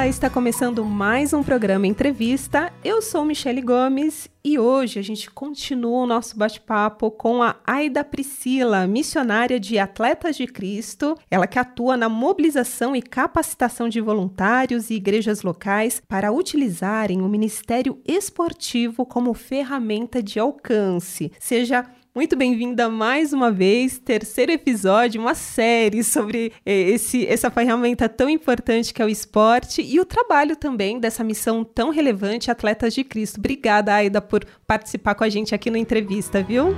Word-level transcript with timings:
Olá, 0.00 0.08
está 0.08 0.30
começando 0.30 0.82
mais 0.82 1.34
um 1.34 1.42
programa 1.42 1.86
Entrevista. 1.86 2.72
Eu 2.82 3.02
sou 3.02 3.22
Michele 3.22 3.60
Gomes 3.60 4.30
e 4.42 4.58
hoje 4.58 4.98
a 4.98 5.02
gente 5.02 5.30
continua 5.30 6.04
o 6.04 6.06
nosso 6.06 6.38
bate-papo 6.38 7.10
com 7.10 7.42
a 7.42 7.56
Aida 7.66 8.02
Priscila, 8.02 8.86
missionária 8.86 9.60
de 9.60 9.78
Atletas 9.78 10.38
de 10.38 10.46
Cristo. 10.46 11.14
Ela 11.30 11.46
que 11.46 11.58
atua 11.58 11.98
na 11.98 12.08
mobilização 12.08 12.96
e 12.96 13.02
capacitação 13.02 13.90
de 13.90 14.00
voluntários 14.00 14.88
e 14.88 14.94
igrejas 14.94 15.42
locais 15.42 16.00
para 16.08 16.32
utilizarem 16.32 17.20
o 17.20 17.28
Ministério 17.28 18.00
Esportivo 18.06 19.04
como 19.04 19.34
ferramenta 19.34 20.22
de 20.22 20.40
alcance, 20.40 21.30
seja 21.38 21.84
muito 22.12 22.36
bem-vinda 22.36 22.88
mais 22.88 23.32
uma 23.32 23.52
vez, 23.52 23.98
terceiro 23.98 24.50
episódio, 24.50 25.20
uma 25.20 25.34
série 25.34 26.02
sobre 26.02 26.52
eh, 26.66 26.90
esse, 26.90 27.24
essa 27.26 27.50
ferramenta 27.50 28.08
tão 28.08 28.28
importante 28.28 28.92
que 28.92 29.00
é 29.00 29.04
o 29.04 29.08
esporte 29.08 29.80
e 29.80 30.00
o 30.00 30.04
trabalho 30.04 30.56
também 30.56 30.98
dessa 30.98 31.22
missão 31.22 31.62
tão 31.62 31.90
relevante, 31.90 32.50
Atletas 32.50 32.94
de 32.94 33.04
Cristo. 33.04 33.38
Obrigada, 33.38 33.94
Aida, 33.94 34.20
por 34.20 34.44
participar 34.66 35.14
com 35.14 35.22
a 35.22 35.28
gente 35.28 35.54
aqui 35.54 35.70
na 35.70 35.78
entrevista, 35.78 36.42
viu? 36.42 36.74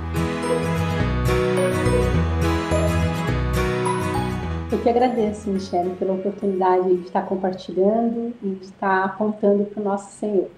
Eu 4.71 4.79
que 4.81 4.89
agradeço, 4.89 5.49
Michelle, 5.49 5.95
pela 5.95 6.13
oportunidade 6.13 6.95
de 6.95 7.05
estar 7.05 7.23
compartilhando 7.23 8.33
e 8.43 8.49
de 8.49 8.65
estar 8.65 9.03
apontando 9.03 9.65
para 9.65 9.81
o 9.81 9.83
nosso 9.83 10.11
Senhor. 10.11 10.49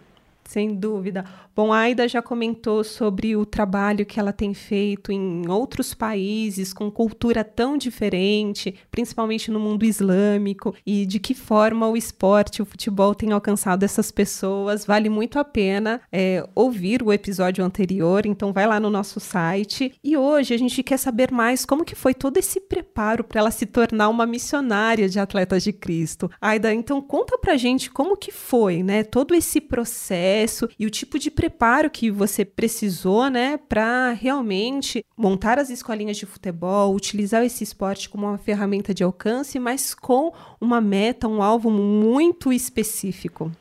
Sem 0.47 0.75
dúvida. 0.75 1.25
Bom, 1.55 1.73
a 1.73 1.79
Aida 1.79 2.07
já 2.07 2.21
comentou 2.21 2.83
sobre 2.83 3.35
o 3.35 3.45
trabalho 3.45 4.05
que 4.05 4.19
ela 4.19 4.31
tem 4.31 4.53
feito 4.53 5.11
em 5.11 5.49
outros 5.49 5.93
países 5.93 6.71
com 6.71 6.91
cultura 6.91 7.43
tão 7.43 7.77
diferente, 7.77 8.75
principalmente 8.91 9.49
no 9.49 9.59
mundo 9.59 9.85
islâmico, 9.85 10.75
e 10.85 11.05
de 11.05 11.19
que 11.19 11.33
forma 11.33 11.87
o 11.87 11.97
esporte, 11.97 12.61
o 12.61 12.65
futebol 12.65 13.15
tem 13.15 13.31
alcançado 13.31 13.83
essas 13.83 14.11
pessoas. 14.11 14.85
Vale 14.85 15.09
muito 15.09 15.39
a 15.39 15.43
pena 15.43 15.99
é, 16.11 16.47
ouvir 16.53 17.01
o 17.01 17.11
episódio 17.11 17.65
anterior, 17.65 18.25
então 18.25 18.53
vai 18.53 18.67
lá 18.67 18.79
no 18.79 18.89
nosso 18.89 19.19
site. 19.19 19.93
E 20.03 20.15
hoje 20.15 20.53
a 20.53 20.57
gente 20.57 20.83
quer 20.83 20.97
saber 20.97 21.31
mais 21.31 21.65
como 21.65 21.85
que 21.85 21.95
foi 21.95 22.13
todo 22.13 22.37
esse 22.37 22.59
preparo 22.59 23.23
para 23.23 23.39
ela 23.39 23.51
se 23.51 23.65
tornar 23.65 24.09
uma 24.09 24.25
missionária 24.27 25.09
de 25.09 25.19
Atletas 25.19 25.63
de 25.63 25.73
Cristo. 25.73 26.29
Aida, 26.39 26.73
então 26.73 27.01
conta 27.01 27.37
pra 27.37 27.57
gente 27.57 27.89
como 27.89 28.15
que 28.15 28.31
foi, 28.31 28.83
né, 28.83 29.03
todo 29.03 29.33
esse 29.33 29.59
processo 29.59 30.34
processo 30.35 30.69
e 30.77 30.85
o 30.85 30.89
tipo 30.89 31.17
de 31.17 31.31
preparo 31.31 31.89
que 31.89 32.11
você 32.11 32.43
precisou, 32.43 33.29
né, 33.29 33.57
para 33.57 34.11
realmente 34.11 35.05
montar 35.15 35.57
as 35.57 35.69
escolinhas 35.69 36.17
de 36.17 36.25
futebol, 36.25 36.93
utilizar 36.93 37.43
esse 37.43 37.63
esporte 37.63 38.09
como 38.09 38.27
uma 38.27 38.37
ferramenta 38.37 38.93
de 38.93 39.03
alcance, 39.03 39.57
mas 39.57 39.93
com 39.93 40.33
uma 40.59 40.81
meta, 40.81 41.27
um 41.27 41.41
alvo 41.41 41.71
muito 41.71 42.51
específico. 42.51 43.51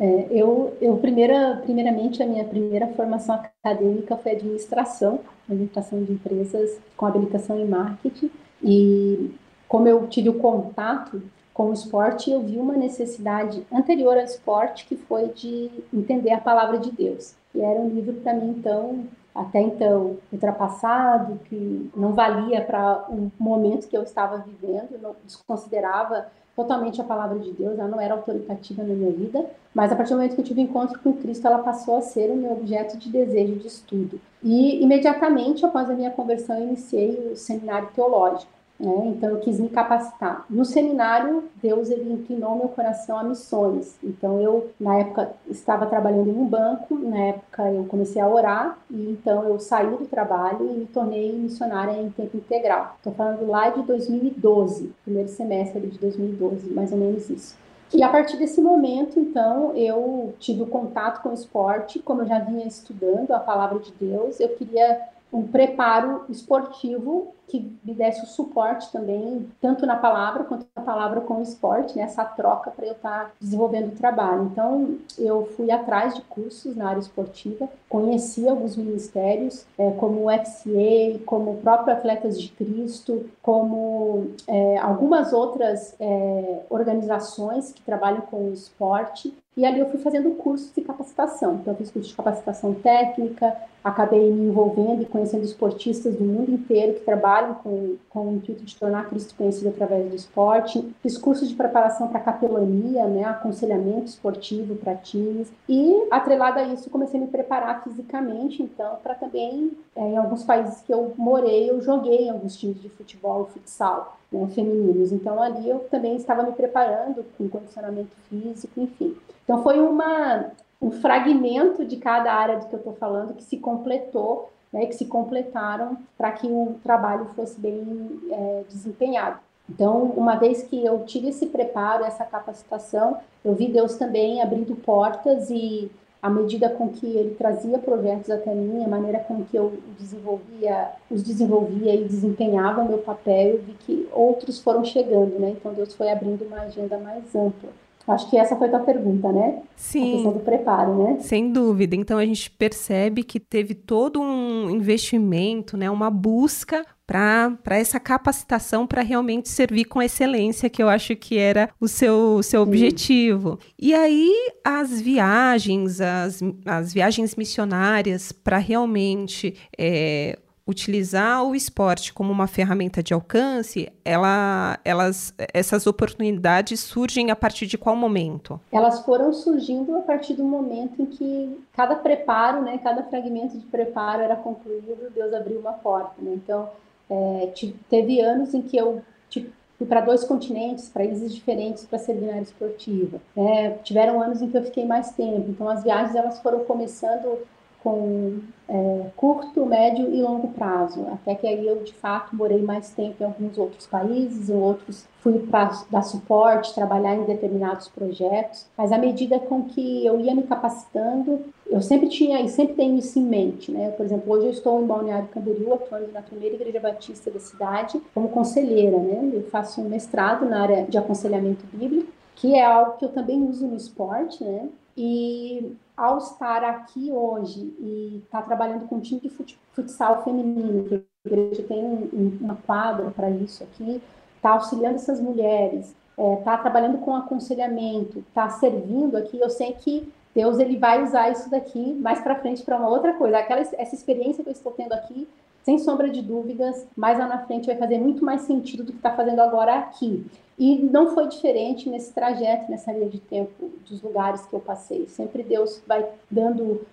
É, 0.00 0.26
eu, 0.30 0.76
eu 0.80 0.96
primeira, 0.96 1.60
primeiramente, 1.64 2.22
a 2.22 2.26
minha 2.26 2.44
primeira 2.44 2.88
formação 2.88 3.34
acadêmica 3.34 4.16
foi 4.16 4.32
administração, 4.32 5.20
administração 5.48 6.02
de 6.02 6.12
empresas 6.12 6.78
com 6.96 7.06
habilitação 7.06 7.60
em 7.60 7.66
marketing. 7.66 8.30
E 8.62 9.30
como 9.68 9.86
eu 9.86 10.06
tive 10.08 10.30
o 10.30 10.34
contato 10.34 11.22
com 11.54 11.70
o 11.70 11.72
esporte, 11.72 12.32
eu 12.32 12.42
vi 12.42 12.58
uma 12.58 12.74
necessidade 12.74 13.64
anterior 13.72 14.18
ao 14.18 14.24
esporte, 14.24 14.86
que 14.86 14.96
foi 14.96 15.28
de 15.28 15.70
entender 15.92 16.32
a 16.32 16.40
palavra 16.40 16.78
de 16.78 16.90
Deus. 16.90 17.34
E 17.54 17.60
era 17.60 17.80
um 17.80 17.88
livro 17.88 18.14
para 18.14 18.34
mim, 18.34 18.56
então, 18.58 19.04
até 19.32 19.60
então, 19.60 20.16
ultrapassado, 20.32 21.38
que 21.44 21.90
não 21.96 22.12
valia 22.12 22.60
para 22.60 23.06
o 23.08 23.30
momento 23.38 23.86
que 23.86 23.96
eu 23.96 24.02
estava 24.02 24.38
vivendo, 24.38 25.00
não 25.00 25.14
desconsiderava 25.24 26.26
totalmente 26.56 27.00
a 27.00 27.04
palavra 27.04 27.38
de 27.38 27.52
Deus, 27.52 27.78
ela 27.78 27.88
não 27.88 28.00
era 28.00 28.14
autoritativa 28.14 28.82
na 28.82 28.94
minha 28.94 29.12
vida, 29.12 29.44
mas 29.72 29.90
a 29.90 29.96
partir 29.96 30.10
do 30.10 30.16
momento 30.16 30.34
que 30.34 30.40
eu 30.40 30.44
tive 30.44 30.60
encontro 30.60 30.98
com 31.00 31.12
Cristo, 31.12 31.46
ela 31.46 31.58
passou 31.58 31.96
a 31.96 32.00
ser 32.00 32.30
o 32.30 32.36
meu 32.36 32.52
objeto 32.52 32.96
de 32.96 33.10
desejo 33.10 33.56
de 33.56 33.66
estudo. 33.66 34.20
E 34.42 34.82
imediatamente 34.82 35.64
após 35.64 35.90
a 35.90 35.94
minha 35.94 36.10
conversão, 36.10 36.56
eu 36.56 36.66
iniciei 36.66 37.32
o 37.32 37.36
seminário 37.36 37.88
teológico. 37.94 38.52
Né? 38.78 39.06
Então 39.06 39.30
eu 39.30 39.38
quis 39.38 39.60
me 39.60 39.68
capacitar. 39.68 40.44
No 40.50 40.64
seminário, 40.64 41.44
Deus 41.62 41.90
ele 41.90 42.12
inclinou 42.12 42.56
meu 42.56 42.68
coração 42.68 43.16
a 43.16 43.24
missões. 43.24 43.96
Então 44.02 44.40
eu 44.40 44.70
na 44.80 44.98
época 44.98 45.32
estava 45.48 45.86
trabalhando 45.86 46.28
em 46.28 46.36
um 46.36 46.46
banco, 46.46 46.96
na 46.98 47.18
época 47.18 47.70
eu 47.70 47.84
comecei 47.84 48.20
a 48.20 48.28
orar 48.28 48.78
e 48.90 49.10
então 49.10 49.44
eu 49.44 49.58
saí 49.58 49.88
do 49.88 50.06
trabalho 50.06 50.68
e 50.70 50.78
me 50.78 50.86
tornei 50.86 51.32
missionária 51.32 52.00
em 52.00 52.10
tempo 52.10 52.36
integral. 52.36 52.96
Estou 52.98 53.12
falando 53.12 53.46
lá 53.46 53.70
de 53.70 53.82
2012, 53.82 54.92
primeiro 55.04 55.28
semestre 55.28 55.80
de 55.86 55.98
2012, 55.98 56.70
mais 56.72 56.90
ou 56.92 56.98
menos 56.98 57.30
isso. 57.30 57.56
E 57.92 58.02
a 58.02 58.08
partir 58.08 58.36
desse 58.36 58.60
momento, 58.60 59.20
então, 59.20 59.72
eu 59.76 60.34
tive 60.40 60.62
o 60.62 60.66
contato 60.66 61.22
com 61.22 61.28
o 61.28 61.34
esporte, 61.34 62.00
como 62.00 62.22
eu 62.22 62.26
já 62.26 62.40
vinha 62.40 62.66
estudando 62.66 63.30
a 63.30 63.38
palavra 63.38 63.78
de 63.78 63.92
Deus, 63.92 64.40
eu 64.40 64.48
queria 64.48 65.00
um 65.34 65.42
preparo 65.42 66.24
esportivo 66.28 67.34
que 67.48 67.76
me 67.84 67.92
desse 67.92 68.22
o 68.22 68.26
suporte 68.26 68.90
também, 68.90 69.50
tanto 69.60 69.84
na 69.84 69.96
palavra 69.96 70.44
quanto 70.44 70.66
na 70.74 70.82
palavra 70.82 71.20
com 71.20 71.40
o 71.40 71.42
esporte, 71.42 71.96
né? 71.96 72.04
essa 72.04 72.24
troca 72.24 72.70
para 72.70 72.86
eu 72.86 72.92
estar 72.92 73.24
tá 73.24 73.30
desenvolvendo 73.40 73.88
o 73.88 73.96
trabalho. 73.96 74.44
Então, 74.44 74.96
eu 75.18 75.46
fui 75.56 75.70
atrás 75.70 76.14
de 76.14 76.22
cursos 76.22 76.74
na 76.76 76.88
área 76.88 77.00
esportiva, 77.00 77.68
conheci 77.88 78.48
alguns 78.48 78.76
ministérios, 78.76 79.66
é, 79.76 79.90
como 79.90 80.26
o 80.26 80.30
FCA, 80.30 81.18
como 81.26 81.52
o 81.52 81.56
próprio 81.56 81.94
Atletas 81.94 82.40
de 82.40 82.48
Cristo, 82.50 83.28
como 83.42 84.28
é, 84.46 84.78
algumas 84.78 85.32
outras 85.32 85.94
é, 86.00 86.62
organizações 86.70 87.72
que 87.72 87.82
trabalham 87.82 88.22
com 88.22 88.48
o 88.48 88.52
esporte, 88.52 89.34
e 89.56 89.64
ali 89.64 89.80
eu 89.80 89.90
fui 89.90 90.00
fazendo 90.00 90.30
cursos 90.32 90.72
de 90.74 90.80
capacitação. 90.82 91.54
Então, 91.54 91.72
eu 91.72 91.76
fiz 91.76 91.90
curso 91.90 92.08
de 92.08 92.16
capacitação 92.16 92.74
técnica, 92.74 93.56
acabei 93.84 94.32
me 94.32 94.48
envolvendo 94.48 95.02
e 95.02 95.06
conhecendo 95.06 95.44
esportistas 95.44 96.14
do 96.14 96.24
mundo 96.24 96.50
inteiro 96.50 96.94
que 96.94 97.00
trabalham 97.00 97.54
com, 97.56 97.96
com 98.08 98.28
o 98.28 98.36
intuito 98.36 98.64
de 98.64 98.74
tornar 98.76 99.08
Cristo 99.08 99.34
conhecido 99.36 99.68
através 99.68 100.08
do 100.08 100.16
esporte. 100.16 100.94
Fiz 101.02 101.16
cursos 101.18 101.48
de 101.48 101.54
preparação 101.54 102.08
para 102.08 102.20
capelania, 102.20 103.06
né, 103.06 103.24
aconselhamento 103.24 104.06
esportivo 104.06 104.74
para 104.74 104.94
times. 104.96 105.52
E, 105.68 106.06
atrelado 106.10 106.58
a 106.58 106.64
isso, 106.64 106.90
comecei 106.90 107.20
a 107.20 107.22
me 107.22 107.28
preparar 107.28 107.84
fisicamente, 107.84 108.62
então, 108.62 108.96
para 109.02 109.14
também, 109.14 109.72
é, 109.94 110.00
em 110.00 110.16
alguns 110.16 110.42
países 110.42 110.80
que 110.80 110.92
eu 110.92 111.12
morei, 111.16 111.70
eu 111.70 111.80
joguei 111.80 112.26
em 112.26 112.30
alguns 112.30 112.56
times 112.56 112.80
de 112.80 112.88
futebol, 112.88 113.46
futsal. 113.52 114.18
Né, 114.34 114.48
femininos. 114.48 115.12
Então, 115.12 115.40
ali 115.40 115.68
eu 115.68 115.78
também 115.90 116.16
estava 116.16 116.42
me 116.42 116.52
preparando 116.52 117.24
com 117.38 117.48
condicionamento 117.48 118.16
físico, 118.28 118.80
enfim. 118.80 119.16
Então 119.44 119.62
foi 119.62 119.78
uma, 119.78 120.50
um 120.82 120.90
fragmento 120.90 121.84
de 121.84 121.96
cada 121.98 122.32
área 122.32 122.58
de 122.58 122.66
que 122.66 122.74
eu 122.74 122.78
estou 122.78 122.94
falando 122.94 123.34
que 123.34 123.44
se 123.44 123.58
completou, 123.58 124.50
né, 124.72 124.86
que 124.86 124.94
se 124.96 125.04
completaram 125.04 125.96
para 126.18 126.32
que 126.32 126.48
o 126.48 126.74
trabalho 126.82 127.26
fosse 127.36 127.60
bem 127.60 128.20
é, 128.28 128.64
desempenhado. 128.68 129.38
Então, 129.70 130.02
uma 130.16 130.34
vez 130.34 130.64
que 130.64 130.84
eu 130.84 131.04
tive 131.04 131.28
esse 131.28 131.46
preparo, 131.46 132.04
essa 132.04 132.24
capacitação, 132.24 133.18
eu 133.44 133.54
vi 133.54 133.68
Deus 133.68 133.96
também 133.96 134.42
abrindo 134.42 134.74
portas 134.74 135.48
e 135.48 135.90
à 136.24 136.30
medida 136.30 136.70
com 136.70 136.88
que 136.88 137.04
ele 137.04 137.34
trazia 137.34 137.78
projetos 137.78 138.30
até 138.30 138.54
mim, 138.54 138.82
a 138.82 138.88
maneira 138.88 139.18
com 139.18 139.44
que 139.44 139.54
eu 139.54 139.74
desenvolvia, 139.98 140.88
os 141.10 141.22
desenvolvia 141.22 141.94
e 141.94 142.04
desempenhava 142.04 142.80
o 142.80 142.88
meu 142.88 142.96
papel, 142.96 143.48
eu 143.48 143.58
vi 143.60 143.74
que 143.74 144.03
outros 144.14 144.60
foram 144.60 144.84
chegando, 144.84 145.38
né? 145.38 145.50
Então 145.50 145.74
Deus 145.74 145.94
foi 145.94 146.10
abrindo 146.10 146.44
uma 146.44 146.62
agenda 146.62 146.98
mais 146.98 147.34
ampla. 147.34 147.70
Acho 148.06 148.28
que 148.28 148.36
essa 148.36 148.54
foi 148.56 148.68
a 148.68 148.70
tua 148.70 148.80
pergunta, 148.80 149.32
né? 149.32 149.62
Sim. 149.76 150.10
A 150.10 150.14
questão 150.14 150.32
do 150.32 150.40
preparo, 150.40 150.94
né? 151.02 151.16
Sem 151.20 151.50
dúvida. 151.50 151.96
Então 151.96 152.18
a 152.18 152.26
gente 152.26 152.50
percebe 152.50 153.22
que 153.22 153.40
teve 153.40 153.74
todo 153.74 154.20
um 154.20 154.68
investimento, 154.68 155.76
né? 155.76 155.90
Uma 155.90 156.10
busca 156.10 156.84
para 157.06 157.58
essa 157.66 158.00
capacitação 158.00 158.86
para 158.86 159.02
realmente 159.02 159.48
servir 159.48 159.84
com 159.84 160.02
excelência, 160.02 160.70
que 160.70 160.82
eu 160.82 160.88
acho 160.88 161.14
que 161.16 161.38
era 161.38 161.70
o 161.80 161.86
seu, 161.86 162.42
seu 162.42 162.62
objetivo. 162.62 163.58
E 163.78 163.94
aí 163.94 164.32
as 164.62 165.00
viagens, 165.00 166.00
as, 166.00 166.40
as 166.64 166.92
viagens 166.92 167.36
missionárias 167.36 168.32
para 168.32 168.58
realmente 168.58 169.54
é, 169.78 170.38
utilizar 170.66 171.44
o 171.44 171.54
esporte 171.54 172.12
como 172.12 172.32
uma 172.32 172.46
ferramenta 172.46 173.02
de 173.02 173.12
alcance, 173.12 173.92
ela, 174.04 174.78
elas, 174.84 175.34
essas 175.52 175.86
oportunidades 175.86 176.80
surgem 176.80 177.30
a 177.30 177.36
partir 177.36 177.66
de 177.66 177.76
qual 177.76 177.94
momento? 177.94 178.58
Elas 178.72 179.00
foram 179.04 179.32
surgindo 179.32 179.94
a 179.96 180.00
partir 180.00 180.34
do 180.34 180.44
momento 180.44 181.02
em 181.02 181.06
que 181.06 181.64
cada 181.74 181.96
preparo, 181.96 182.62
né, 182.62 182.78
cada 182.78 183.02
fragmento 183.02 183.58
de 183.58 183.66
preparo 183.66 184.22
era 184.22 184.36
concluído, 184.36 185.12
Deus 185.14 185.34
abriu 185.34 185.58
uma 185.58 185.72
porta. 185.72 186.14
Né? 186.18 186.32
Então, 186.34 186.70
é, 187.10 187.52
teve 187.90 188.20
anos 188.20 188.54
em 188.54 188.62
que 188.62 188.76
eu 188.76 189.02
tipo, 189.28 189.52
fui 189.76 189.86
para 189.86 190.00
dois 190.00 190.24
continentes, 190.24 190.88
países 190.88 191.34
diferentes 191.34 191.84
para 191.84 191.98
servir 191.98 192.26
na 192.26 192.32
área 192.34 192.42
esportiva. 192.42 193.20
É, 193.36 193.70
tiveram 193.82 194.22
anos 194.22 194.40
em 194.40 194.48
que 194.48 194.56
eu 194.56 194.64
fiquei 194.64 194.86
mais 194.86 195.12
tempo, 195.12 195.50
então 195.50 195.68
as 195.68 195.82
viagens 195.82 196.16
elas 196.16 196.40
foram 196.40 196.60
começando 196.60 197.38
com 197.84 198.38
é, 198.66 199.06
curto, 199.14 199.66
médio 199.66 200.10
e 200.12 200.22
longo 200.22 200.48
prazo, 200.48 201.06
até 201.12 201.34
que 201.34 201.46
aí 201.46 201.66
eu 201.68 201.84
de 201.84 201.92
fato 201.92 202.34
morei 202.34 202.62
mais 202.62 202.90
tempo 202.90 203.22
em 203.22 203.26
alguns 203.26 203.58
outros 203.58 203.86
países, 203.86 204.48
em 204.48 204.56
outros 204.56 205.06
fui 205.20 205.38
para 205.38 205.70
dar 205.90 206.02
suporte, 206.02 206.74
trabalhar 206.74 207.14
em 207.14 207.24
determinados 207.24 207.88
projetos, 207.88 208.66
mas 208.76 208.90
à 208.90 208.96
medida 208.96 209.38
com 209.38 209.64
que 209.64 210.04
eu 210.04 210.18
ia 210.18 210.34
me 210.34 210.44
capacitando, 210.44 211.40
eu 211.66 211.82
sempre 211.82 212.08
tinha 212.08 212.40
e 212.40 212.48
sempre 212.48 212.74
tenho 212.74 212.98
isso 212.98 213.18
em 213.18 213.22
mente, 213.22 213.70
né? 213.70 213.90
Por 213.90 214.06
exemplo, 214.06 214.32
hoje 214.32 214.46
eu 214.46 214.52
estou 214.52 214.82
em 214.82 214.86
Balneário 214.86 215.28
Camboriú, 215.28 215.74
atuando 215.74 216.10
na 216.12 216.22
primeira 216.22 216.54
igreja 216.54 216.80
batista 216.80 217.30
da 217.30 217.40
cidade 217.40 218.00
como 218.14 218.28
conselheira, 218.28 218.98
né? 218.98 219.30
Eu 219.32 219.42
faço 219.50 219.82
um 219.82 219.88
mestrado 219.88 220.46
na 220.46 220.62
área 220.62 220.84
de 220.84 220.96
aconselhamento 220.96 221.64
bíblico, 221.72 222.10
que 222.34 222.54
é 222.54 222.64
algo 222.64 222.96
que 222.98 223.04
eu 223.04 223.10
também 223.10 223.42
uso 223.42 223.66
no 223.66 223.76
esporte, 223.76 224.42
né? 224.42 224.68
E 224.96 225.74
ao 225.96 226.18
estar 226.18 226.64
aqui 226.64 227.10
hoje 227.12 227.74
e 227.78 228.22
estar 228.24 228.40
tá 228.40 228.46
trabalhando 228.46 228.86
com 228.86 229.00
time 229.00 229.20
de 229.20 229.30
futsal 229.72 230.24
feminino, 230.24 230.84
que 230.84 230.94
a 230.94 231.28
igreja 231.28 231.62
tem 231.62 231.84
um, 231.84 232.38
uma 232.40 232.56
quadra 232.56 233.10
para 233.10 233.30
isso 233.30 233.62
aqui, 233.62 234.02
está 234.36 234.50
auxiliando 234.50 234.96
essas 234.96 235.20
mulheres, 235.20 235.94
está 236.18 236.22
é, 236.22 236.36
tá 236.36 236.58
trabalhando 236.58 236.98
com 236.98 237.14
aconselhamento, 237.14 238.20
está 238.20 238.48
servindo 238.50 239.16
aqui, 239.16 239.38
eu 239.38 239.50
sei 239.50 239.72
que 239.72 240.12
Deus 240.34 240.58
ele 240.58 240.76
vai 240.76 241.02
usar 241.02 241.30
isso 241.30 241.48
daqui 241.48 241.94
mais 241.94 242.20
para 242.20 242.34
frente 242.34 242.62
para 242.62 242.76
uma 242.76 242.88
outra 242.88 243.12
coisa. 243.14 243.38
Aquela 243.38 243.60
essa 243.60 243.94
experiência 243.94 244.42
que 244.42 244.50
eu 244.50 244.54
estou 244.54 244.72
tendo 244.72 244.92
aqui, 244.92 245.28
sem 245.62 245.78
sombra 245.78 246.10
de 246.10 246.20
dúvidas, 246.20 246.86
mais 246.96 247.18
lá 247.18 247.26
na 247.26 247.38
frente 247.46 247.66
vai 247.66 247.76
fazer 247.76 247.98
muito 247.98 248.24
mais 248.24 248.42
sentido 248.42 248.84
do 248.84 248.92
que 248.92 248.98
está 248.98 249.12
fazendo 249.12 249.40
agora 249.40 249.76
aqui. 249.76 250.26
E 250.58 250.76
não 250.76 251.14
foi 251.14 251.28
diferente 251.28 251.88
nesse 251.88 252.12
trajeto, 252.12 252.70
nessa 252.70 252.92
linha 252.92 253.08
de 253.08 253.20
tempo 253.20 253.70
dos 253.88 254.02
lugares 254.02 254.44
que 254.46 254.54
eu 254.54 254.60
passei. 254.60 255.08
Sempre 255.08 255.42
Deus 255.42 255.82
vai 255.86 256.06
dando, 256.30 256.86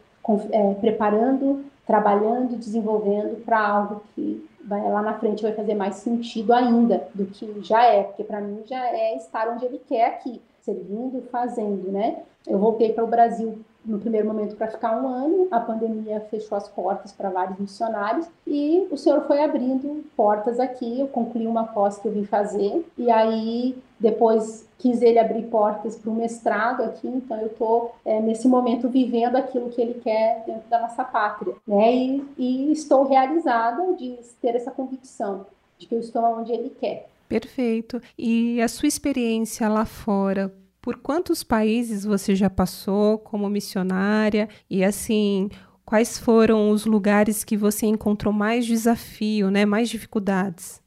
é, 0.52 0.74
preparando, 0.76 1.66
trabalhando, 1.86 2.58
desenvolvendo 2.58 3.44
para 3.44 3.60
algo 3.60 4.02
que 4.16 4.48
vai, 4.66 4.82
lá 4.90 5.02
na 5.02 5.14
frente 5.16 5.44
vai 5.44 5.54
fazer 5.54 5.76
mais 5.76 5.96
sentido 5.96 6.54
ainda 6.54 7.08
do 7.14 7.26
que 7.26 7.62
já 7.62 7.84
é, 7.84 8.04
porque 8.04 8.24
para 8.24 8.42
mim 8.42 8.62
já 8.66 8.88
é 8.88 9.16
estar 9.18 9.50
onde 9.50 9.66
Ele 9.66 9.80
quer 9.80 10.06
aqui, 10.06 10.42
servindo, 10.62 11.22
fazendo, 11.32 11.92
né? 11.92 12.24
Eu 12.48 12.58
voltei 12.58 12.92
para 12.94 13.04
o 13.04 13.08
Brasil 13.08 13.60
no 13.86 14.00
primeiro 14.00 14.28
momento 14.28 14.56
para 14.56 14.68
ficar 14.68 15.02
um 15.02 15.08
ano, 15.08 15.48
a 15.50 15.60
pandemia 15.60 16.20
fechou 16.30 16.56
as 16.56 16.68
portas 16.68 17.12
para 17.12 17.30
vários 17.30 17.58
missionários 17.58 18.28
e 18.46 18.88
o 18.92 18.98
Senhor 18.98 19.22
foi 19.22 19.44
abrindo 19.44 20.04
portas 20.16 20.60
aqui. 20.60 21.00
Eu 21.00 21.08
concluí 21.08 21.48
uma 21.48 21.66
pós 21.66 21.98
que 21.98 22.08
eu 22.08 22.12
vim 22.12 22.24
fazer 22.24 22.86
e 22.98 23.10
aí 23.10 23.76
depois 24.00 24.68
quis 24.78 25.02
ele 25.02 25.20
abrir 25.20 25.44
portas 25.44 25.96
para 25.96 26.10
o 26.10 26.16
mestrado 26.16 26.82
aqui, 26.84 27.08
então 27.08 27.38
eu 27.40 27.48
estou 27.48 27.94
é, 28.04 28.20
nesse 28.20 28.48
momento 28.48 28.90
vivendo 28.90 29.36
aquilo 29.36 29.70
que 29.70 29.82
ele 29.82 29.96
quer 29.96 30.44
dentro 30.46 30.68
da 30.70 30.80
nossa 30.80 31.04
pátria, 31.04 31.56
né? 31.68 31.94
E, 31.94 32.26
e 32.38 32.72
estou 32.72 33.04
realizada 33.04 33.94
de 33.94 34.18
ter 34.42 34.56
essa 34.56 34.72
convicção 34.72 35.46
de 35.82 35.88
que 35.88 35.96
eu 35.96 36.00
estou 36.00 36.24
onde 36.24 36.52
ele 36.52 36.70
quer. 36.80 37.10
Perfeito. 37.28 38.02
E 38.18 38.62
a 38.62 38.68
sua 38.68 38.88
experiência 38.88 39.68
lá 39.68 39.86
fora, 39.86 40.54
por 40.82 40.98
quantos 40.98 41.44
países 41.44 42.06
você 42.06 42.36
já 42.36 42.50
passou 42.50 43.18
como 43.18 43.50
missionária? 43.50 44.48
E 44.70 44.84
assim, 44.84 45.50
quais 45.86 46.18
foram 46.18 46.70
os 46.70 46.86
lugares 46.86 47.44
que 47.44 47.58
você 47.58 47.86
encontrou 47.86 48.34
mais 48.34 48.66
desafio, 48.66 49.50
né? 49.50 49.66
Mais 49.66 49.90
dificuldades? 49.90 50.82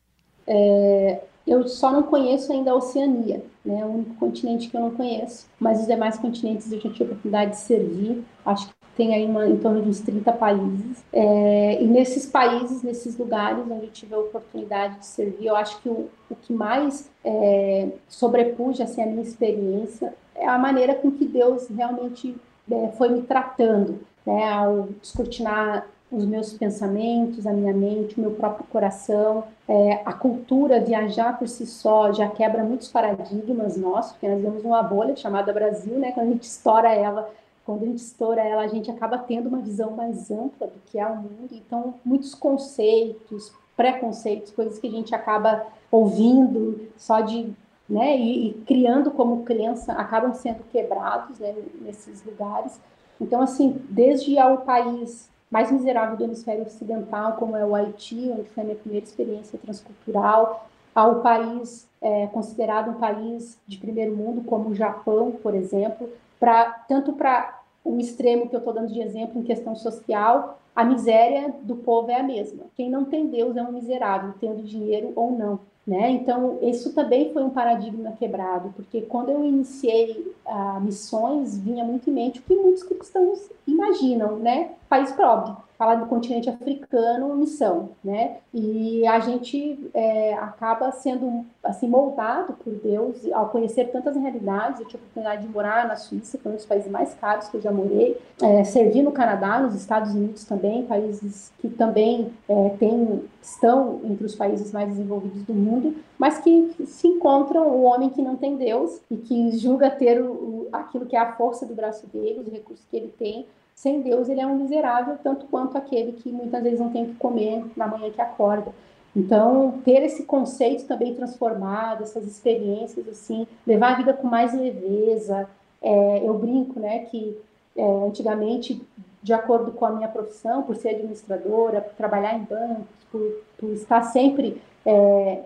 É, 0.46 1.20
eu 1.46 1.66
só 1.66 1.90
não 1.90 2.02
conheço 2.02 2.52
ainda 2.52 2.70
a 2.70 2.74
Oceania, 2.74 3.42
né? 3.64 3.80
É 3.80 3.84
o 3.84 3.88
único 3.88 4.14
continente 4.16 4.68
que 4.68 4.76
eu 4.76 4.80
não 4.80 4.90
conheço. 4.90 5.46
Mas 5.58 5.80
os 5.80 5.86
demais 5.86 6.18
continentes 6.18 6.70
eu 6.70 6.80
já 6.80 6.90
tive 6.90 7.04
a 7.04 7.06
oportunidade 7.06 7.52
de 7.52 7.56
servir. 7.58 8.24
Acho 8.44 8.68
que 8.68 8.73
tem 8.96 9.14
aí 9.14 9.26
uma, 9.26 9.46
em 9.46 9.56
torno 9.56 9.82
de 9.82 9.88
uns 9.88 10.00
30 10.00 10.32
países. 10.32 11.04
É, 11.12 11.82
e 11.82 11.86
nesses 11.86 12.26
países, 12.26 12.82
nesses 12.82 13.16
lugares 13.18 13.64
onde 13.70 13.86
eu 13.86 13.90
tive 13.90 14.14
a 14.14 14.18
oportunidade 14.18 14.98
de 14.98 15.06
servir, 15.06 15.46
eu 15.46 15.56
acho 15.56 15.80
que 15.80 15.88
o, 15.88 16.08
o 16.30 16.34
que 16.34 16.52
mais 16.52 17.10
é, 17.24 17.88
sobrepuja 18.08 18.84
assim, 18.84 19.02
a 19.02 19.06
minha 19.06 19.22
experiência 19.22 20.14
é 20.34 20.46
a 20.46 20.58
maneira 20.58 20.94
com 20.94 21.10
que 21.10 21.24
Deus 21.24 21.68
realmente 21.68 22.36
é, 22.70 22.88
foi 22.96 23.08
me 23.08 23.22
tratando, 23.22 24.00
né? 24.26 24.50
Ao 24.50 24.88
descortinar 25.00 25.86
os 26.10 26.24
meus 26.24 26.52
pensamentos, 26.52 27.46
a 27.46 27.52
minha 27.52 27.72
mente, 27.72 28.16
o 28.16 28.20
meu 28.20 28.32
próprio 28.32 28.66
coração. 28.66 29.44
É, 29.68 30.00
a 30.04 30.12
cultura, 30.12 30.80
viajar 30.80 31.38
por 31.38 31.48
si 31.48 31.66
só, 31.66 32.12
já 32.12 32.28
quebra 32.28 32.62
muitos 32.62 32.88
paradigmas 32.88 33.76
nossos, 33.76 34.12
porque 34.12 34.28
nós 34.28 34.40
vemos 34.40 34.64
uma 34.64 34.82
bolha 34.82 35.16
chamada 35.16 35.52
Brasil, 35.52 35.98
né? 35.98 36.12
Quando 36.12 36.28
a 36.28 36.32
gente 36.32 36.44
estoura 36.44 36.92
ela, 36.92 37.30
quando 37.64 37.82
a 37.82 37.86
gente 37.86 37.98
estoura 37.98 38.42
ela, 38.42 38.62
a 38.62 38.68
gente 38.68 38.90
acaba 38.90 39.18
tendo 39.18 39.48
uma 39.48 39.58
visão 39.58 39.92
mais 39.92 40.30
ampla 40.30 40.66
do 40.66 40.80
que 40.86 40.98
é 40.98 41.06
o 41.06 41.16
mundo. 41.16 41.48
Então, 41.52 41.94
muitos 42.04 42.34
conceitos, 42.34 43.52
preconceitos, 43.76 44.52
coisas 44.52 44.78
que 44.78 44.86
a 44.86 44.90
gente 44.90 45.14
acaba 45.14 45.66
ouvindo 45.90 46.88
só 46.96 47.20
de 47.20 47.52
né, 47.88 48.16
e, 48.16 48.48
e, 48.48 48.54
criando 48.66 49.10
como 49.10 49.44
crença, 49.44 49.92
acabam 49.92 50.32
sendo 50.34 50.64
quebrados 50.70 51.38
né, 51.38 51.54
nesses 51.80 52.24
lugares. 52.24 52.80
Então, 53.20 53.42
assim, 53.42 53.78
desde 53.90 54.38
ao 54.38 54.58
país 54.58 55.30
mais 55.50 55.70
miserável 55.70 56.16
do 56.16 56.24
hemisfério 56.24 56.64
ocidental, 56.64 57.34
como 57.34 57.56
é 57.56 57.64
o 57.64 57.74
Haiti, 57.74 58.30
onde 58.30 58.48
foi 58.50 58.62
a 58.62 58.66
minha 58.66 58.76
primeira 58.76 59.06
experiência 59.06 59.58
transcultural, 59.58 60.66
ao 60.94 61.20
país 61.20 61.86
é, 62.00 62.26
considerado 62.28 62.90
um 62.90 62.94
país 62.94 63.58
de 63.66 63.78
primeiro 63.78 64.16
mundo, 64.16 64.42
como 64.44 64.70
o 64.70 64.74
Japão, 64.74 65.32
por 65.42 65.54
exemplo, 65.54 66.08
pra, 66.44 66.66
tanto 66.86 67.14
para 67.14 67.62
um 67.82 67.98
extremo 67.98 68.50
que 68.50 68.54
eu 68.54 68.58
estou 68.58 68.74
dando 68.74 68.92
de 68.92 69.00
exemplo 69.00 69.40
em 69.40 69.42
questão 69.42 69.74
social, 69.74 70.60
a 70.76 70.84
miséria 70.84 71.54
do 71.62 71.76
povo 71.76 72.10
é 72.10 72.20
a 72.20 72.22
mesma. 72.22 72.64
Quem 72.76 72.90
não 72.90 73.06
tem 73.06 73.28
Deus 73.28 73.56
é 73.56 73.62
um 73.62 73.72
miserável, 73.72 74.34
tendo 74.38 74.62
dinheiro 74.62 75.10
ou 75.16 75.32
não. 75.32 75.60
Né? 75.86 76.12
Então, 76.12 76.58
isso 76.62 76.94
também 76.94 77.30
foi 77.32 77.42
um 77.42 77.50
paradigma 77.50 78.12
quebrado, 78.12 78.72
porque 78.74 79.02
quando 79.02 79.28
eu 79.28 79.44
iniciei 79.44 80.34
a 80.46 80.80
missões, 80.80 81.58
vinha 81.58 81.84
muito 81.84 82.08
em 82.08 82.12
mente 82.12 82.40
o 82.40 82.42
que 82.42 82.56
muitos 82.56 82.82
cristãos 82.82 83.50
imaginam, 83.66 84.36
né? 84.36 84.70
País 84.88 85.12
pobre, 85.12 85.52
falar 85.76 85.96
do 85.96 86.06
continente 86.06 86.48
africano, 86.48 87.34
missão, 87.34 87.90
né? 88.02 88.36
E 88.52 89.06
a 89.06 89.18
gente 89.18 89.90
é, 89.92 90.34
acaba 90.34 90.92
sendo 90.92 91.44
assim 91.62 91.88
moldado 91.88 92.52
por 92.62 92.72
Deus 92.74 93.16
ao 93.32 93.48
conhecer 93.48 93.90
tantas 93.90 94.16
realidades. 94.16 94.80
Eu 94.80 94.86
tive 94.86 94.98
a 94.98 95.02
oportunidade 95.02 95.46
de 95.46 95.52
morar 95.52 95.88
na 95.88 95.96
Suíça, 95.96 96.38
que 96.38 96.46
é 96.46 96.50
um 96.50 96.54
dos 96.54 96.64
países 96.64 96.90
mais 96.90 97.14
caros 97.14 97.48
que 97.48 97.56
eu 97.56 97.60
já 97.60 97.72
morei, 97.72 98.16
é, 98.40 98.62
servir 98.62 99.02
no 99.02 99.10
Canadá, 99.10 99.58
nos 99.58 99.74
Estados 99.74 100.14
Unidos 100.14 100.44
também, 100.44 100.84
países 100.84 101.52
que 101.58 101.68
também 101.68 102.32
é, 102.48 102.68
tem, 102.78 103.24
estão 103.42 104.00
entre 104.04 104.24
os 104.24 104.34
países 104.34 104.72
mais 104.72 104.88
desenvolvidos 104.88 105.42
do 105.42 105.54
mundo, 105.54 105.73
mas 106.18 106.38
que 106.38 106.74
se 106.86 107.08
encontram 107.08 107.68
o 107.68 107.82
homem 107.82 108.10
que 108.10 108.22
não 108.22 108.36
tem 108.36 108.56
Deus 108.56 109.00
e 109.10 109.16
que 109.16 109.56
julga 109.58 109.90
ter 109.90 110.20
o, 110.20 110.68
aquilo 110.72 111.06
que 111.06 111.16
é 111.16 111.18
a 111.20 111.32
força 111.32 111.66
do 111.66 111.74
braço 111.74 112.06
dele, 112.06 112.40
os 112.40 112.52
recursos 112.52 112.86
que 112.90 112.96
ele 112.96 113.12
tem 113.18 113.46
sem 113.74 114.00
Deus, 114.00 114.28
ele 114.28 114.40
é 114.40 114.46
um 114.46 114.56
miserável, 114.56 115.18
tanto 115.22 115.46
quanto 115.46 115.76
aquele 115.76 116.12
que 116.12 116.30
muitas 116.30 116.62
vezes 116.62 116.80
não 116.80 116.90
tem 116.90 117.04
o 117.04 117.08
que 117.08 117.14
comer 117.16 117.64
na 117.76 117.86
manhã 117.86 118.10
que 118.10 118.20
acorda. 118.20 118.72
Então, 119.16 119.80
ter 119.84 120.02
esse 120.02 120.24
conceito 120.24 120.86
também 120.86 121.14
transformado, 121.14 122.02
essas 122.02 122.26
experiências, 122.26 123.06
assim, 123.08 123.46
levar 123.66 123.92
a 123.92 123.96
vida 123.96 124.12
com 124.12 124.26
mais 124.26 124.52
leveza. 124.54 125.48
É, 125.82 126.22
eu 126.24 126.34
brinco, 126.34 126.80
né, 126.80 127.00
que 127.00 127.36
é, 127.76 127.84
antigamente, 128.06 128.82
de 129.22 129.32
acordo 129.32 129.72
com 129.72 129.84
a 129.86 129.90
minha 129.90 130.08
profissão, 130.08 130.62
por 130.62 130.76
ser 130.76 130.90
administradora, 130.90 131.80
por 131.80 131.94
trabalhar 131.94 132.34
em 132.34 132.42
bancos, 132.42 132.86
por, 133.10 133.22
por 133.58 133.70
estar 133.70 134.02
sempre 134.02 134.60
é, 134.84 135.42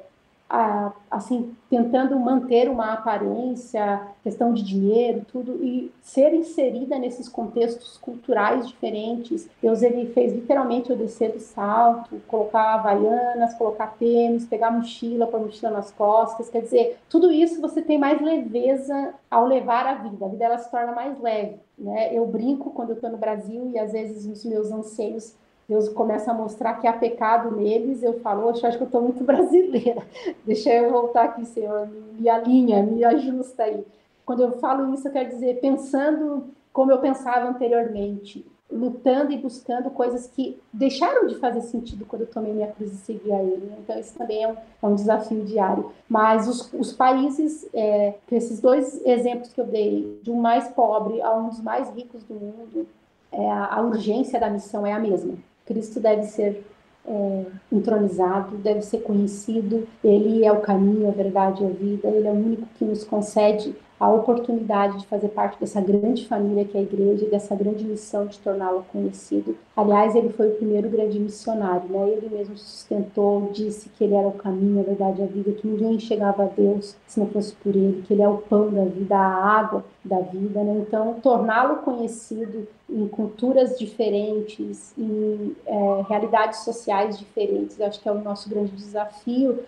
a, 0.49 0.93
assim, 1.11 1.55
tentando 1.69 2.19
manter 2.19 2.71
uma 2.71 2.95
aparência, 2.95 4.00
questão 4.23 4.55
de 4.55 4.62
dinheiro, 4.62 5.23
tudo, 5.31 5.62
e 5.62 5.93
ser 6.00 6.33
inserida 6.33 6.99
nesses 6.99 7.28
contextos 7.28 7.99
culturais 7.99 8.67
diferentes. 8.67 9.49
Deus, 9.61 9.83
ele 9.83 10.07
fez 10.12 10.33
literalmente 10.33 10.88
eu 10.88 10.97
descer 10.97 11.33
do 11.33 11.40
salto, 11.40 12.21
colocar 12.26 12.75
havaianas, 12.75 13.55
colocar 13.55 13.88
tênis, 13.99 14.47
pegar 14.47 14.71
mochila, 14.71 15.26
pôr 15.26 15.40
mochila 15.40 15.71
nas 15.71 15.90
costas, 15.90 16.49
quer 16.49 16.62
dizer, 16.62 16.99
tudo 17.11 17.31
isso 17.31 17.61
você 17.61 17.83
tem 17.83 17.99
mais 17.99 18.21
leveza 18.21 19.14
ao 19.31 19.47
levar 19.47 19.87
a 19.87 19.95
vida, 19.95 20.25
a 20.25 20.28
vida 20.28 20.45
ela 20.45 20.59
se 20.59 20.71
torna 20.71 20.93
mais 20.93 21.21
leve, 21.21 21.57
né? 21.76 22.14
Eu 22.14 22.26
brinco 22.26 22.71
quando 22.71 22.90
eu 22.90 22.95
estou 22.95 23.11
no 23.11 23.19
Brasil 23.19 23.71
e 23.71 23.78
às 23.78 23.93
vezes 23.93 24.25
os 24.26 24.45
meus 24.47 24.73
anseios 24.73 25.37
Deus 25.68 25.88
começa 25.90 26.30
a 26.30 26.34
mostrar 26.34 26.75
que 26.80 26.87
há 26.87 26.92
pecado 26.94 27.54
neles, 27.54 28.02
eu 28.02 28.20
falo, 28.20 28.48
acho 28.48 28.60
que 28.60 28.82
eu 28.82 28.87
estou 28.87 29.02
muito 29.02 29.22
brasileira. 29.25 30.02
Deixa 30.44 30.72
eu 30.72 30.90
voltar 30.90 31.25
aqui, 31.25 31.44
Senhor, 31.44 31.87
me 32.18 32.28
alinha, 32.28 32.82
me 32.82 33.04
ajusta 33.04 33.64
aí. 33.64 33.84
Quando 34.25 34.42
eu 34.42 34.52
falo 34.58 34.94
isso, 34.94 35.06
eu 35.06 35.12
quero 35.12 35.28
dizer, 35.28 35.60
pensando 35.60 36.46
como 36.72 36.90
eu 36.90 36.98
pensava 36.98 37.48
anteriormente, 37.48 38.46
lutando 38.70 39.32
e 39.32 39.38
buscando 39.38 39.90
coisas 39.90 40.26
que 40.26 40.58
deixaram 40.72 41.26
de 41.26 41.34
fazer 41.37 41.62
sentido 41.62 42.06
quando 42.06 42.22
eu 42.22 42.28
tomei 42.28 42.52
minha 42.52 42.68
cruz 42.68 42.92
e 42.92 42.96
segui 42.96 43.32
a 43.32 43.42
ele. 43.42 43.72
Então, 43.78 43.98
isso 43.98 44.16
também 44.16 44.44
é 44.44 44.48
um, 44.48 44.56
é 44.82 44.87
um 44.87 44.94
desafio 44.94 45.44
diário. 45.44 45.90
Mas 46.08 46.48
os, 46.48 46.72
os 46.72 46.92
países, 46.92 47.68
é, 47.75 48.14
esses 48.32 48.60
dois 48.60 49.04
exemplos 49.04 49.52
que 49.52 49.60
eu 49.60 49.66
dei, 49.66 50.18
de 50.22 50.30
um 50.30 50.37
mais 50.40 50.68
pobre 50.68 51.20
a 51.20 51.34
um 51.34 51.48
dos 51.48 51.60
mais 51.60 51.90
ricos 51.90 52.22
do 52.25 52.34
mundo, 52.34 52.87
é, 53.32 53.50
a 53.50 53.80
urgência 53.82 54.40
da 54.40 54.48
missão 54.48 54.87
é 54.87 54.92
a 54.92 54.98
mesma. 54.98 55.34
Cristo 55.68 56.00
deve 56.00 56.25
ser 56.25 56.64
é, 57.06 57.44
entronizado, 57.70 58.56
deve 58.56 58.80
ser 58.82 59.02
conhecido. 59.02 59.87
Ele 60.02 60.44
é 60.44 60.50
o 60.50 60.60
caminho, 60.60 61.08
a 61.08 61.12
verdade 61.12 61.62
e 61.62 61.66
a 61.66 61.70
vida. 61.70 62.08
Ele 62.08 62.26
é 62.26 62.30
o 62.30 62.34
único 62.34 62.66
que 62.78 62.84
nos 62.84 63.04
concede 63.04 63.75
a 63.99 64.09
oportunidade 64.09 64.99
de 64.99 65.07
fazer 65.07 65.28
parte 65.28 65.59
dessa 65.59 65.81
grande 65.81 66.26
família 66.26 66.64
que 66.64 66.76
é 66.76 66.81
a 66.81 66.83
igreja 66.83 67.25
e 67.25 67.31
dessa 67.31 67.55
grande 67.57 67.85
missão 67.85 68.26
de 68.26 68.38
torná-lo 68.38 68.85
conhecido. 68.93 69.57
Aliás, 69.76 70.14
ele 70.14 70.31
foi 70.31 70.49
o 70.49 70.55
primeiro 70.55 70.88
grande 70.88 71.19
missionário, 71.19 71.88
né? 71.88 72.09
Ele 72.11 72.28
mesmo 72.31 72.57
sustentou, 72.57 73.50
disse 73.52 73.88
que 73.88 74.05
ele 74.05 74.14
era 74.14 74.28
o 74.28 74.33
caminho, 74.33 74.81
a 74.81 74.85
verdade 74.85 75.21
e 75.21 75.25
a 75.25 75.26
vida, 75.26 75.52
que 75.52 75.67
ninguém 75.67 75.99
chegava 75.99 76.45
a 76.45 76.47
Deus 76.47 76.97
se 77.07 77.19
não 77.19 77.26
fosse 77.26 77.52
por 77.55 77.75
ele, 77.75 78.02
que 78.07 78.14
ele 78.14 78.23
é 78.23 78.28
o 78.28 78.38
pão 78.38 78.71
da 78.71 78.85
vida, 78.85 79.17
a 79.17 79.59
água 79.59 79.85
da 80.05 80.21
vida, 80.21 80.62
né? 80.62 80.85
Então, 80.87 81.14
torná-lo 81.21 81.76
conhecido 81.78 82.69
em 82.88 83.07
culturas 83.09 83.76
diferentes, 83.78 84.95
em 84.97 85.57
é, 85.67 86.05
realidades 86.09 86.61
sociais 86.61 87.19
diferentes, 87.19 87.78
eu 87.78 87.87
acho 87.87 88.00
que 88.00 88.09
é 88.09 88.12
o 88.12 88.23
nosso 88.23 88.49
grande 88.49 88.73
desafio 88.73 89.59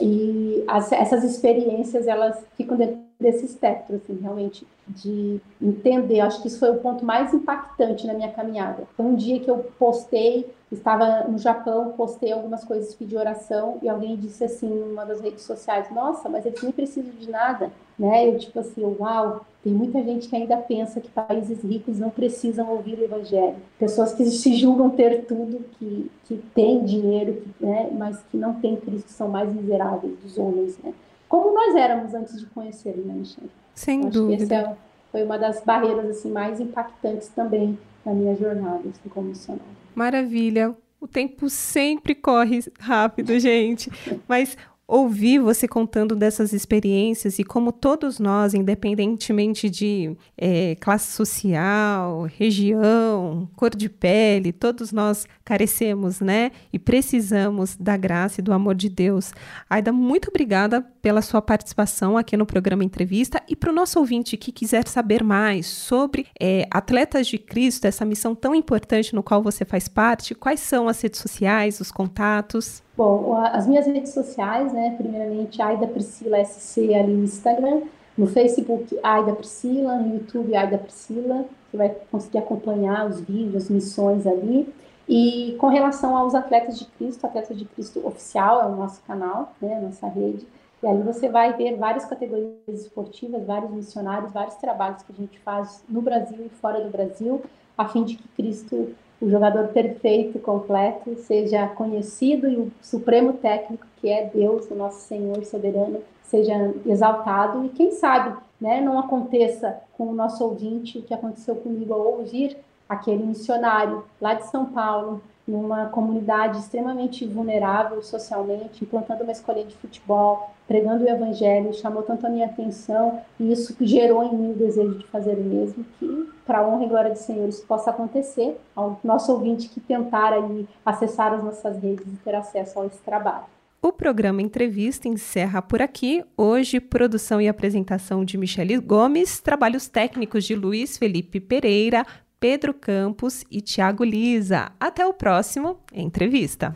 e 0.00 0.64
as, 0.66 0.90
essas 0.92 1.24
experiências 1.24 2.06
elas 2.06 2.44
ficam 2.56 2.76
dentro 2.76 3.05
desse 3.18 3.44
espectro, 3.46 3.96
assim, 3.96 4.18
realmente, 4.20 4.66
de 4.86 5.40
entender. 5.60 6.20
Acho 6.20 6.40
que 6.42 6.48
isso 6.48 6.58
foi 6.58 6.70
o 6.70 6.78
ponto 6.80 7.04
mais 7.04 7.32
impactante 7.32 8.06
na 8.06 8.14
minha 8.14 8.30
caminhada. 8.30 8.84
Foi 8.96 9.06
um 9.06 9.14
dia 9.14 9.40
que 9.40 9.50
eu 9.50 9.58
postei, 9.78 10.46
estava 10.70 11.24
no 11.24 11.38
Japão, 11.38 11.94
postei 11.96 12.32
algumas 12.32 12.62
coisas, 12.64 12.94
pedi 12.94 13.16
oração, 13.16 13.78
e 13.82 13.88
alguém 13.88 14.16
disse 14.16 14.44
assim, 14.44 14.68
numa 14.68 15.04
das 15.04 15.20
redes 15.20 15.42
sociais: 15.42 15.90
Nossa, 15.90 16.28
mas 16.28 16.44
eles 16.44 16.62
nem 16.62 16.72
precisam 16.72 17.12
de 17.12 17.30
nada, 17.30 17.70
né? 17.98 18.28
Eu, 18.28 18.38
tipo 18.38 18.58
assim, 18.60 18.84
uau, 18.98 19.44
tem 19.64 19.72
muita 19.72 20.02
gente 20.02 20.28
que 20.28 20.36
ainda 20.36 20.56
pensa 20.58 21.00
que 21.00 21.10
países 21.10 21.62
ricos 21.64 21.98
não 21.98 22.10
precisam 22.10 22.70
ouvir 22.70 22.98
o 22.98 23.04
evangelho. 23.04 23.56
Pessoas 23.78 24.12
que 24.12 24.24
se 24.26 24.54
julgam 24.54 24.90
ter 24.90 25.24
tudo, 25.24 25.64
que, 25.78 26.10
que 26.26 26.36
têm 26.54 26.84
dinheiro, 26.84 27.32
que, 27.34 27.66
né, 27.66 27.88
mas 27.92 28.22
que 28.30 28.36
não 28.36 28.54
têm 28.54 28.76
Cristo, 28.76 29.10
são 29.10 29.28
mais 29.28 29.52
miseráveis 29.52 30.16
dos 30.18 30.38
homens, 30.38 30.78
né? 30.84 30.92
Como 31.28 31.52
nós 31.52 31.74
éramos 31.74 32.14
antes 32.14 32.38
de 32.38 32.46
conhecer, 32.46 32.96
né, 32.96 33.14
Michelle? 33.14 33.50
Sem 33.74 34.00
Acho 34.00 34.10
dúvida. 34.10 34.46
Que 34.46 34.54
é, 34.54 34.76
foi 35.12 35.22
uma 35.22 35.38
das 35.38 35.62
barreiras 35.62 36.08
assim 36.10 36.30
mais 36.30 36.60
impactantes 36.60 37.28
também 37.28 37.78
na 38.04 38.12
minha 38.12 38.34
jornada 38.36 38.88
assim, 38.88 39.08
como 39.08 39.28
missionária. 39.28 39.66
Maravilha. 39.94 40.74
O 41.00 41.06
tempo 41.06 41.48
sempre 41.50 42.14
corre 42.14 42.60
rápido, 42.78 43.36
gente. 43.40 43.90
Mas 44.26 44.56
ouvir 44.88 45.40
você 45.40 45.66
contando 45.66 46.14
dessas 46.14 46.52
experiências 46.52 47.38
e 47.38 47.44
como 47.44 47.72
todos 47.72 48.20
nós, 48.20 48.54
independentemente 48.54 49.68
de 49.68 50.16
é, 50.38 50.76
classe 50.76 51.12
social, 51.12 52.22
região, 52.22 53.48
cor 53.56 53.74
de 53.74 53.88
pele, 53.88 54.52
todos 54.52 54.92
nós 54.92 55.26
carecemos, 55.44 56.20
né? 56.20 56.52
E 56.72 56.78
precisamos 56.78 57.76
da 57.76 57.96
graça 57.96 58.40
e 58.40 58.44
do 58.44 58.52
amor 58.52 58.74
de 58.74 58.88
Deus. 58.88 59.32
Aida, 59.68 59.92
muito 59.92 60.28
obrigada 60.28 60.86
pela 61.06 61.22
sua 61.22 61.40
participação 61.40 62.18
aqui 62.18 62.36
no 62.36 62.44
programa 62.44 62.82
Entrevista 62.82 63.40
e 63.48 63.54
para 63.54 63.70
o 63.70 63.72
nosso 63.72 63.96
ouvinte 64.00 64.36
que 64.36 64.50
quiser 64.50 64.88
saber 64.88 65.22
mais 65.22 65.64
sobre 65.68 66.26
é, 66.40 66.66
Atletas 66.68 67.28
de 67.28 67.38
Cristo, 67.38 67.84
essa 67.84 68.04
missão 68.04 68.34
tão 68.34 68.56
importante 68.56 69.14
no 69.14 69.22
qual 69.22 69.40
você 69.40 69.64
faz 69.64 69.86
parte, 69.86 70.34
quais 70.34 70.58
são 70.58 70.88
as 70.88 71.00
redes 71.00 71.20
sociais, 71.20 71.78
os 71.78 71.92
contatos? 71.92 72.82
Bom, 72.96 73.36
as 73.40 73.68
minhas 73.68 73.86
redes 73.86 74.12
sociais, 74.12 74.72
né? 74.72 74.96
Primeiramente, 74.98 75.62
Aida 75.62 75.86
Priscila 75.86 76.44
SC 76.44 76.92
ali 76.92 77.12
no 77.12 77.22
Instagram, 77.22 77.82
no 78.18 78.26
Facebook, 78.26 78.98
Aida 79.00 79.32
Priscila, 79.32 79.98
no 79.98 80.12
YouTube, 80.12 80.56
Aida 80.56 80.76
Priscila. 80.76 81.44
Você 81.70 81.76
vai 81.76 81.94
conseguir 82.10 82.38
acompanhar 82.38 83.08
os 83.08 83.20
vídeos, 83.20 83.70
missões 83.70 84.26
ali. 84.26 84.74
E 85.08 85.54
com 85.60 85.68
relação 85.68 86.16
aos 86.16 86.34
Atletas 86.34 86.80
de 86.80 86.84
Cristo, 86.84 87.24
Atletas 87.24 87.56
de 87.56 87.64
Cristo 87.64 88.04
Oficial 88.04 88.60
é 88.60 88.66
o 88.66 88.74
nosso 88.74 89.00
canal, 89.02 89.54
né? 89.62 89.76
A 89.76 89.80
nossa 89.82 90.08
rede. 90.08 90.44
E 90.82 90.86
ali 90.86 91.02
você 91.02 91.28
vai 91.28 91.54
ver 91.54 91.76
várias 91.76 92.04
categorias 92.04 92.54
esportivas, 92.68 93.44
vários 93.44 93.70
missionários, 93.70 94.32
vários 94.32 94.56
trabalhos 94.56 95.02
que 95.02 95.12
a 95.12 95.16
gente 95.16 95.38
faz 95.40 95.82
no 95.88 96.02
Brasil 96.02 96.44
e 96.44 96.48
fora 96.48 96.82
do 96.82 96.90
Brasil, 96.90 97.42
a 97.76 97.88
fim 97.88 98.04
de 98.04 98.16
que 98.16 98.28
Cristo 98.28 98.94
o 99.20 99.30
jogador 99.30 99.68
perfeito, 99.68 100.38
completo, 100.38 101.16
seja 101.16 101.66
conhecido 101.68 102.48
e 102.48 102.56
o 102.56 102.72
supremo 102.82 103.32
técnico, 103.34 103.86
que 103.96 104.08
é 104.10 104.26
Deus, 104.26 104.70
o 104.70 104.74
nosso 104.74 105.00
Senhor 105.00 105.42
soberano, 105.44 106.00
seja 106.22 106.74
exaltado. 106.84 107.64
E 107.64 107.70
quem 107.70 107.92
sabe, 107.92 108.36
né, 108.60 108.80
não 108.80 108.98
aconteça 108.98 109.80
com 109.96 110.08
o 110.08 110.14
nosso 110.14 110.44
ouvinte 110.44 110.98
o 110.98 111.02
que 111.02 111.14
aconteceu 111.14 111.56
comigo 111.56 111.94
ao 111.94 112.18
ouvir 112.18 112.56
aquele 112.88 113.24
missionário 113.24 114.04
lá 114.20 114.34
de 114.34 114.46
São 114.48 114.66
Paulo, 114.66 115.22
numa 115.46 115.86
comunidade 115.86 116.58
extremamente 116.58 117.24
vulnerável 117.24 118.02
socialmente, 118.02 118.82
implantando 118.84 119.22
uma 119.22 119.32
escolinha 119.32 119.66
de 119.66 119.76
futebol, 119.76 120.50
pregando 120.66 121.04
o 121.04 121.08
evangelho, 121.08 121.72
chamou 121.72 122.02
tanto 122.02 122.26
a 122.26 122.30
minha 122.30 122.46
atenção 122.46 123.20
e 123.38 123.52
isso 123.52 123.76
gerou 123.80 124.24
em 124.24 124.34
mim 124.34 124.50
o 124.50 124.56
desejo 124.56 124.98
de 124.98 125.06
fazer 125.06 125.34
o 125.38 125.44
mesmo, 125.44 125.84
que 125.98 126.28
para 126.44 126.66
honra 126.66 126.84
e 126.84 126.88
glória 126.88 127.10
do 127.10 127.18
Senhor 127.18 127.48
isso 127.48 127.64
possa 127.66 127.90
acontecer 127.90 128.60
ao 128.74 128.98
nosso 129.04 129.32
ouvinte 129.32 129.68
que 129.68 129.80
tentar 129.80 130.32
aí 130.32 130.68
acessar 130.84 131.32
as 131.32 131.42
nossas 131.42 131.80
redes 131.80 132.06
e 132.06 132.16
ter 132.16 132.34
acesso 132.34 132.80
a 132.80 132.86
esse 132.86 132.98
trabalho. 132.98 133.44
O 133.82 133.92
programa 133.92 134.42
Entrevista 134.42 135.06
encerra 135.06 135.62
por 135.62 135.80
aqui. 135.80 136.24
Hoje, 136.36 136.80
produção 136.80 137.40
e 137.40 137.46
apresentação 137.46 138.24
de 138.24 138.36
Michele 138.36 138.78
Gomes, 138.78 139.38
trabalhos 139.38 139.86
técnicos 139.86 140.44
de 140.44 140.56
Luiz 140.56 140.98
Felipe 140.98 141.38
Pereira, 141.38 142.04
Pedro 142.38 142.74
Campos 142.74 143.44
e 143.50 143.60
Tiago 143.60 144.04
Lisa. 144.04 144.70
Até 144.78 145.06
o 145.06 145.12
próximo 145.12 145.80
Entrevista. 145.92 146.74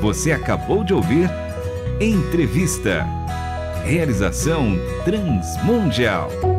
Você 0.00 0.32
acabou 0.32 0.82
de 0.82 0.94
ouvir 0.94 1.28
Entrevista. 2.00 3.06
Realização 3.84 4.76
Transmundial. 5.04 6.49